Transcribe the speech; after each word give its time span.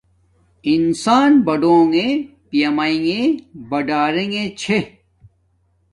انسان 0.73 1.31
بڑونݣ 1.45 1.95
پیامینݣے 2.49 3.21
پرڑنݣے 3.69 4.43
چھے 4.59 4.77